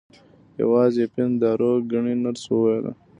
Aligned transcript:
یوازې 0.61 0.99
اپین 1.07 1.29
دارو 1.41 1.71
ګڼي 1.91 2.15
نرس 2.23 2.43
وویل. 2.49 2.85